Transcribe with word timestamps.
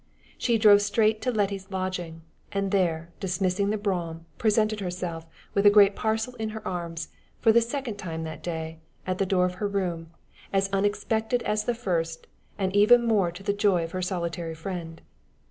She 0.35 0.57
drove 0.57 0.81
straight 0.81 1.21
to 1.21 1.31
Letty's 1.31 1.69
lodging, 1.69 2.23
and, 2.51 2.71
there 2.71 3.11
dismissing 3.19 3.69
the 3.69 3.77
brougham, 3.77 4.25
presented 4.39 4.79
herself, 4.79 5.27
with 5.53 5.63
a 5.63 5.69
great 5.69 5.95
parcel 5.95 6.33
in 6.37 6.49
her 6.57 6.67
arms, 6.67 7.09
for 7.37 7.51
the 7.51 7.61
second 7.61 7.97
time 7.99 8.23
that 8.23 8.41
day, 8.41 8.79
at 9.05 9.19
the 9.19 9.27
door 9.27 9.45
of 9.45 9.53
her 9.61 9.67
room, 9.67 10.09
as 10.51 10.71
unexpected 10.73 11.43
as 11.43 11.65
the 11.65 11.75
first, 11.75 12.25
and 12.57 12.75
even 12.75 13.05
more 13.05 13.31
to 13.31 13.43
the 13.43 13.53
joy 13.53 13.83
of 13.83 13.91
her 13.91 14.01
solitary 14.01 14.55
friend. 14.55 15.01